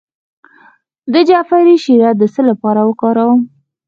د 1.13 1.15
جعفری 1.29 1.75
شیره 1.83 2.11
د 2.15 2.21
څه 2.33 2.41
لپاره 2.49 2.81
وکاروم؟ 2.89 3.41